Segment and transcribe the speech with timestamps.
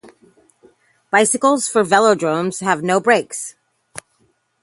[1.11, 3.53] Bicycles for velodromes have no brakes.